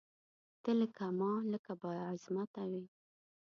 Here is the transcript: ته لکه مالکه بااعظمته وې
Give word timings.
ته 0.63 0.71
لکه 0.79 1.05
مالکه 1.19 1.73
بااعظمته 1.81 2.61
وې 2.71 2.83